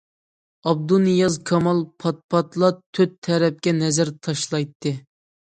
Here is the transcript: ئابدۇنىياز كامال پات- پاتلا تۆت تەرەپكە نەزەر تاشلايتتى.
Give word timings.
ئابدۇنىياز 0.69 1.35
كامال 1.49 1.83
پات- 2.03 2.23
پاتلا 2.35 2.71
تۆت 2.99 3.13
تەرەپكە 3.29 3.77
نەزەر 3.85 4.15
تاشلايتتى. 4.29 4.97